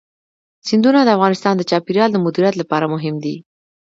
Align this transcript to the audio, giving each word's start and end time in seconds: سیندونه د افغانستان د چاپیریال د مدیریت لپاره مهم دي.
سیندونه 0.67 0.99
د 1.03 1.09
افغانستان 1.17 1.53
د 1.57 1.61
چاپیریال 1.69 2.09
د 2.13 2.17
مدیریت 2.25 2.55
لپاره 2.61 2.91
مهم 2.93 3.15
دي. 3.23 3.35